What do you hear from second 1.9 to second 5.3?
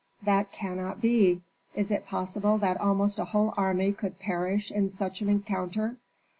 it possible that almost a whole army could perish in such an